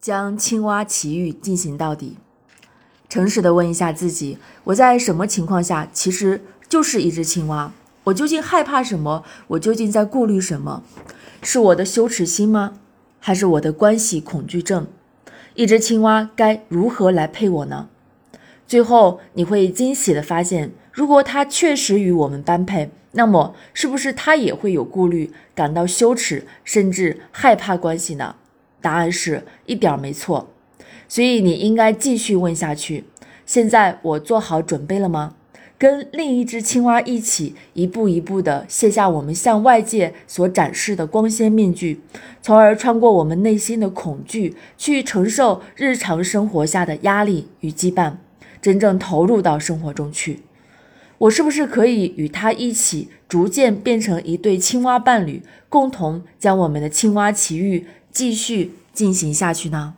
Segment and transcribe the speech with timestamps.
[0.00, 2.16] 将青蛙奇遇进行到底。
[3.08, 7.72] 诚实的问一下自己：我在什么情况下其实就是一只青蛙？
[8.04, 9.24] 我究竟害怕什么？
[9.48, 10.82] 我究竟在顾虑什么？
[11.42, 12.78] 是我的羞耻心吗？
[13.18, 14.86] 还是我的关系恐惧症？
[15.54, 17.88] 一只青蛙该如何来配我呢？
[18.66, 28.36] 最后你会惊喜的发现，如果它确实与我们般配，那么是不是它也会有顾虑、感到羞耻，甚至害怕关系呢？
[28.80, 30.48] 答案是一点没错，
[31.08, 33.04] 所以你应该继续问下去。
[33.46, 35.34] 现在我做好准备了吗？
[35.76, 42.02] 跟另一只青蛙一起，一步一步地卸下我们向外界所展示的光鲜面具，
[42.42, 48.16] 从而穿过我们内心的恐惧，去承受日常生活下的压力与羁绊，
[48.60, 50.40] 真正投入到生活中去。
[51.16, 57.86] 我是不是可以与他一起，逐渐变成一对青蛙伴侣，共同将我们的青蛙奇遇？
[58.12, 59.94] 继续进行下去呢？